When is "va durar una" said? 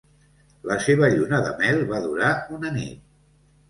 1.95-2.77